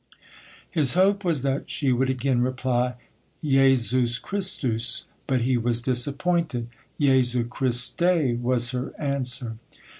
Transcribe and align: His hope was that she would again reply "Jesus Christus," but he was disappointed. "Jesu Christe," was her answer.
His 0.67 0.95
hope 0.95 1.23
was 1.23 1.43
that 1.43 1.69
she 1.69 1.91
would 1.91 2.09
again 2.09 2.41
reply 2.41 2.95
"Jesus 3.39 4.17
Christus," 4.17 5.05
but 5.27 5.41
he 5.41 5.57
was 5.57 5.79
disappointed. 5.79 6.69
"Jesu 6.99 7.43
Christe," 7.43 8.01
was 8.41 8.71
her 8.71 8.95
answer. 8.99 9.57